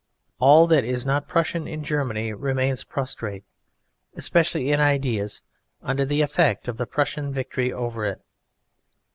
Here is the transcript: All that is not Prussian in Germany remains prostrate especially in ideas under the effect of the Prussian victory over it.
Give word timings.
All 0.39 0.65
that 0.65 0.83
is 0.83 1.05
not 1.05 1.27
Prussian 1.27 1.67
in 1.67 1.83
Germany 1.83 2.33
remains 2.33 2.83
prostrate 2.83 3.43
especially 4.15 4.71
in 4.71 4.79
ideas 4.79 5.43
under 5.83 6.05
the 6.05 6.23
effect 6.23 6.67
of 6.67 6.77
the 6.77 6.87
Prussian 6.87 7.31
victory 7.31 7.71
over 7.71 8.05
it. 8.05 8.19